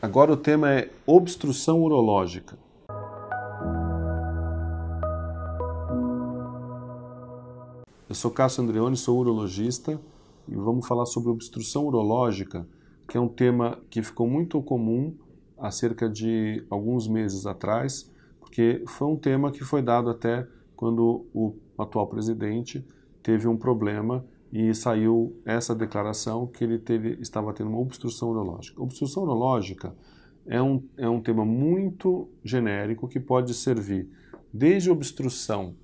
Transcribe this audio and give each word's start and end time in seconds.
Agora 0.00 0.32
o 0.32 0.36
tema 0.36 0.70
é 0.70 0.92
obstrução 1.04 1.82
urológica. 1.82 2.56
Eu 8.08 8.14
sou 8.14 8.30
Cássio 8.30 8.62
Andreoni, 8.62 8.96
sou 8.96 9.18
urologista 9.18 10.00
e 10.46 10.54
vamos 10.54 10.86
falar 10.86 11.04
sobre 11.04 11.30
obstrução 11.30 11.84
urológica, 11.84 12.64
que 13.08 13.16
é 13.16 13.20
um 13.20 13.26
tema 13.26 13.80
que 13.90 14.00
ficou 14.00 14.28
muito 14.28 14.62
comum 14.62 15.16
há 15.58 15.68
cerca 15.72 16.08
de 16.08 16.64
alguns 16.70 17.08
meses 17.08 17.44
atrás, 17.44 18.08
porque 18.38 18.84
foi 18.86 19.08
um 19.08 19.16
tema 19.16 19.50
que 19.50 19.64
foi 19.64 19.82
dado 19.82 20.10
até 20.10 20.46
quando 20.76 21.26
o 21.34 21.56
atual 21.76 22.06
presidente 22.06 22.86
teve 23.20 23.48
um 23.48 23.56
problema 23.56 24.24
e 24.52 24.74
saiu 24.74 25.40
essa 25.44 25.74
declaração 25.74 26.46
que 26.46 26.64
ele 26.64 26.78
teve, 26.78 27.18
estava 27.20 27.52
tendo 27.52 27.70
uma 27.70 27.80
obstrução 27.80 28.30
urológica. 28.30 28.82
Obstrução 28.82 29.22
urológica 29.24 29.94
é 30.46 30.60
um, 30.62 30.82
é 30.96 31.08
um 31.08 31.20
tema 31.20 31.44
muito 31.44 32.30
genérico 32.42 33.08
que 33.08 33.20
pode 33.20 33.52
servir 33.52 34.08
desde 34.52 34.90
obstrução 34.90 35.76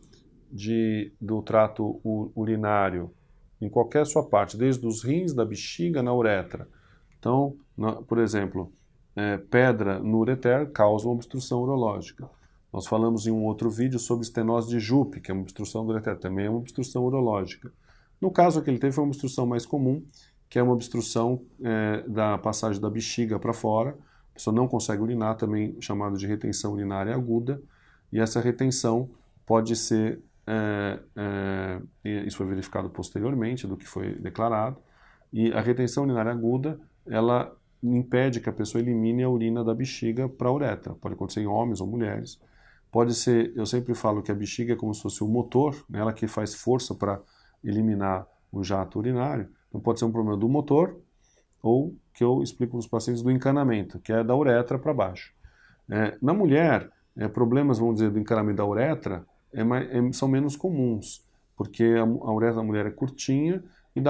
de, 0.51 1.13
do 1.21 1.43
trato 1.43 2.01
urinário 2.35 3.11
em 3.61 3.69
qualquer 3.69 4.07
sua 4.07 4.29
parte, 4.29 4.57
desde 4.57 4.87
os 4.87 5.03
rins, 5.03 5.35
da 5.35 5.45
bexiga, 5.45 6.03
na 6.03 6.15
uretra. 6.15 6.69
Então, 7.19 7.57
na, 7.77 7.93
por 7.93 8.19
exemplo, 8.19 8.73
é, 9.17 9.39
pedra 9.39 9.99
no 9.99 10.19
ureter 10.19 10.71
causa 10.71 11.07
uma 11.07 11.15
obstrução 11.15 11.63
urológica. 11.63 12.29
Nós 12.73 12.87
falamos 12.87 13.27
em 13.27 13.31
um 13.31 13.45
outro 13.45 13.71
vídeo 13.71 13.99
sobre 13.99 14.25
estenose 14.25 14.69
de 14.69 14.81
Jupe, 14.81 15.21
que 15.21 15.31
é 15.31 15.35
uma 15.35 15.43
obstrução 15.43 15.87
do 15.87 15.93
ureter, 15.93 16.19
também 16.19 16.47
é 16.47 16.51
uma 16.51 16.59
obstrução 16.59 17.05
urológica. 17.05 17.73
No 18.25 18.31
caso 18.31 18.63
que 18.63 18.71
ele 18.71 18.79
teve 18.79 18.95
foi 18.95 19.05
uma 19.05 19.09
obstrução 19.09 19.45
mais 19.45 19.67
comum, 19.67 20.03
que 20.49 20.59
é 20.59 20.63
uma 20.63 20.73
obstrução 20.73 21.43
é, 21.63 22.03
da 22.09 22.39
passagem 22.39 22.81
da 22.81 22.89
bexiga 22.89 23.39
para 23.39 23.53
fora. 23.53 23.91
A 24.31 24.33
pessoa 24.33 24.57
não 24.57 24.67
consegue 24.67 25.03
urinar, 25.03 25.37
também 25.37 25.79
chamado 25.79 26.17
de 26.17 26.27
retenção 26.27 26.73
urinária 26.73 27.15
aguda. 27.15 27.61
E 28.11 28.19
essa 28.19 28.41
retenção 28.41 29.11
pode 29.45 29.77
ser, 29.77 30.23
é, 30.47 31.01
é, 31.15 31.83
isso 32.27 32.39
foi 32.39 32.47
verificado 32.47 32.89
posteriormente 32.89 33.67
do 33.67 33.77
que 33.77 33.87
foi 33.87 34.15
declarado, 34.15 34.79
e 35.31 35.53
a 35.53 35.61
retenção 35.61 36.05
urinária 36.05 36.33
aguda, 36.33 36.81
ela 37.07 37.55
impede 37.83 38.41
que 38.41 38.49
a 38.49 38.53
pessoa 38.55 38.81
elimine 38.81 39.23
a 39.23 39.29
urina 39.29 39.63
da 39.63 39.75
bexiga 39.75 40.31
para 40.31 40.49
a 40.49 40.53
uretra. 40.53 40.95
Pode 40.95 41.15
acontecer 41.15 41.43
em 41.43 41.47
homens 41.47 41.79
ou 41.79 41.87
mulheres. 41.87 42.41
Pode 42.91 43.13
ser, 43.13 43.53
eu 43.55 43.67
sempre 43.67 43.95
falo 43.95 44.23
que 44.23 44.33
a 44.33 44.35
bexiga 44.35 44.73
é 44.73 44.77
como 44.77 44.95
se 44.95 45.03
fosse 45.03 45.23
o 45.23 45.29
motor, 45.29 45.85
né, 45.91 46.01
ela 46.01 46.15
que 46.15 46.27
faz 46.27 46.55
força 46.55 46.95
para 46.95 47.21
eliminar 47.65 48.27
o 48.53 48.63
jato 48.63 48.99
urinário. 48.99 49.49
Então 49.69 49.81
pode 49.81 49.99
ser 49.99 50.05
um 50.05 50.13
problema 50.13 50.37
do 50.37 50.49
motor 50.49 50.97
ou 51.63 51.95
que 52.13 52.23
eu 52.23 52.43
explico 52.43 52.73
para 52.73 52.79
os 52.81 52.87
pacientes 52.87 53.23
do 53.23 53.31
encanamento, 53.31 53.99
que 53.99 54.13
é 54.13 54.23
da 54.23 54.37
uretra 54.37 54.79
para 54.79 54.95
baixo. 54.95 55.35
É, 55.91 56.17
na 56.23 56.33
mulher, 56.33 56.91
é, 57.17 57.27
problemas, 57.27 57.79
vamos 57.79 57.97
dizer, 57.97 58.11
do 58.11 58.19
encanamento 58.19 58.59
da 58.59 58.67
uretra 58.67 59.27
é 59.53 59.65
mais, 59.65 59.89
é, 59.91 60.13
são 60.13 60.29
menos 60.29 60.57
comuns, 60.57 61.25
porque 61.57 61.85
a, 61.85 62.03
a, 62.03 62.33
uretra 62.33 62.57
da 62.57 62.63
mulher 62.63 62.87
é 62.87 62.91
curtinha 62.91 63.63
e 63.97 64.03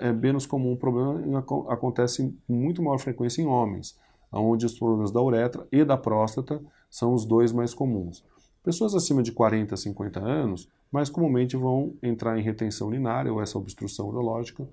é 0.00 0.12
menos 0.12 0.46
comum. 0.46 0.72
O 0.72 0.76
problema 0.76 1.44
acontece 1.68 2.34
com 2.46 2.52
muito 2.52 2.82
maior 2.82 2.98
frequência 2.98 3.42
em 3.42 3.46
homens, 3.46 3.98
onde 4.32 4.66
os 4.66 4.78
problemas 4.78 5.10
da 5.10 5.20
uretra 5.20 5.66
e 5.72 5.84
da 5.84 5.96
próstata 5.96 6.60
são 6.88 7.14
os 7.14 7.24
dois 7.24 7.52
mais 7.52 7.72
comuns. 7.72 8.24
Pessoas 8.62 8.94
acima 8.94 9.22
de 9.22 9.32
40, 9.32 9.76
50 9.76 10.20
anos 10.20 10.68
mais 10.92 11.08
comumente 11.08 11.56
vão 11.56 11.94
entrar 12.02 12.38
em 12.38 12.42
retenção 12.42 12.88
urinária 12.88 13.32
ou 13.32 13.40
essa 13.40 13.58
obstrução 13.58 14.08
urológica 14.08 14.68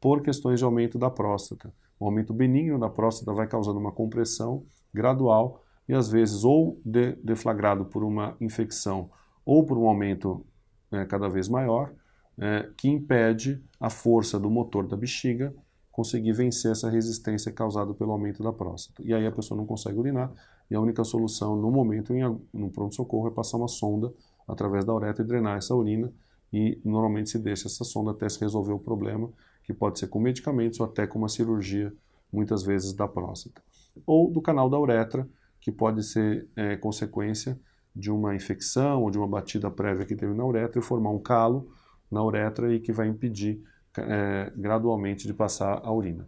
por 0.00 0.22
questões 0.22 0.58
de 0.58 0.64
aumento 0.64 0.98
da 0.98 1.08
próstata. 1.08 1.72
O 1.98 2.04
aumento 2.04 2.34
benigno 2.34 2.78
da 2.78 2.90
próstata 2.90 3.32
vai 3.32 3.46
causando 3.46 3.78
uma 3.78 3.92
compressão 3.92 4.64
gradual 4.92 5.62
e 5.88 5.94
às 5.94 6.10
vezes 6.10 6.44
ou 6.44 6.80
de, 6.84 7.12
deflagrado 7.22 7.84
por 7.84 8.04
uma 8.04 8.36
infecção 8.40 9.10
ou 9.44 9.64
por 9.64 9.78
um 9.78 9.86
aumento 9.86 10.44
é, 10.90 11.04
cada 11.04 11.28
vez 11.28 11.48
maior, 11.48 11.92
é, 12.38 12.68
que 12.76 12.88
impede 12.88 13.62
a 13.80 13.88
força 13.88 14.38
do 14.38 14.50
motor 14.50 14.86
da 14.86 14.96
bexiga 14.96 15.54
conseguir 15.92 16.32
vencer 16.32 16.72
essa 16.72 16.88
resistência 16.88 17.52
causada 17.52 17.92
pelo 17.92 18.12
aumento 18.12 18.42
da 18.42 18.52
próstata. 18.52 19.02
E 19.04 19.12
aí 19.12 19.26
a 19.26 19.30
pessoa 19.30 19.56
não 19.56 19.66
consegue 19.66 19.98
urinar 19.98 20.32
e 20.70 20.74
a 20.74 20.80
única 20.80 21.04
solução 21.04 21.54
no 21.54 21.70
momento, 21.70 22.14
em, 22.14 22.22
no 22.52 22.70
pronto-socorro, 22.70 23.28
é 23.28 23.30
passar 23.30 23.58
uma 23.58 23.68
sonda 23.68 24.12
através 24.48 24.86
da 24.86 24.94
uretra 24.94 25.22
e 25.22 25.26
drenar 25.26 25.58
essa 25.58 25.74
urina 25.74 26.10
e 26.50 26.80
normalmente 26.82 27.30
se 27.30 27.38
deixa 27.38 27.68
essa 27.68 27.84
sonda 27.84 28.10
até 28.10 28.26
se 28.28 28.40
resolver 28.40 28.72
o 28.72 28.78
problema, 28.78 29.30
que 29.64 29.72
pode 29.72 29.98
ser 29.98 30.08
com 30.08 30.18
medicamentos 30.18 30.80
ou 30.80 30.86
até 30.86 31.06
com 31.06 31.18
uma 31.18 31.28
cirurgia, 31.28 31.92
muitas 32.32 32.62
vezes 32.62 32.94
da 32.94 33.06
próstata. 33.06 33.62
Ou 34.06 34.30
do 34.30 34.40
canal 34.40 34.70
da 34.70 34.80
uretra, 34.80 35.28
que 35.60 35.70
pode 35.70 36.02
ser 36.02 36.48
é, 36.56 36.74
consequência 36.76 37.60
de 37.94 38.10
uma 38.10 38.34
infecção 38.34 39.02
ou 39.02 39.10
de 39.10 39.18
uma 39.18 39.28
batida 39.28 39.70
prévia 39.70 40.06
que 40.06 40.16
teve 40.16 40.32
na 40.32 40.44
uretra 40.44 40.80
e 40.80 40.82
formar 40.82 41.10
um 41.10 41.18
calo 41.18 41.70
na 42.10 42.24
uretra 42.24 42.74
e 42.74 42.80
que 42.80 42.92
vai 42.92 43.08
impedir 43.08 43.62
é, 43.98 44.52
gradualmente 44.56 45.26
de 45.26 45.34
passar 45.34 45.80
a 45.84 45.92
urina. 45.92 46.26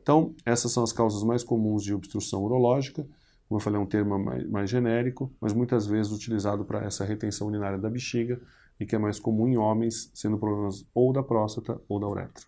Então, 0.00 0.34
essas 0.44 0.70
são 0.70 0.84
as 0.84 0.92
causas 0.92 1.22
mais 1.22 1.42
comuns 1.42 1.82
de 1.82 1.92
obstrução 1.92 2.44
urológica. 2.44 3.02
Como 3.48 3.58
eu 3.58 3.62
falei, 3.62 3.80
é 3.80 3.82
um 3.82 3.86
termo 3.86 4.18
mais, 4.18 4.48
mais 4.48 4.70
genérico, 4.70 5.32
mas 5.40 5.52
muitas 5.52 5.86
vezes 5.86 6.12
utilizado 6.12 6.64
para 6.64 6.84
essa 6.84 7.04
retenção 7.04 7.48
urinária 7.48 7.78
da 7.78 7.90
bexiga 7.90 8.40
e 8.78 8.86
que 8.86 8.94
é 8.94 8.98
mais 8.98 9.18
comum 9.18 9.48
em 9.48 9.56
homens, 9.56 10.10
sendo 10.14 10.38
problemas 10.38 10.86
ou 10.94 11.12
da 11.12 11.22
próstata 11.22 11.80
ou 11.88 11.98
da 11.98 12.06
uretra. 12.06 12.44